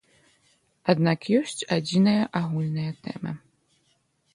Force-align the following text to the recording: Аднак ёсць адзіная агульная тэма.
Аднак 0.93 1.29
ёсць 1.41 1.67
адзіная 1.77 2.19
агульная 2.43 2.91
тэма. 3.07 3.31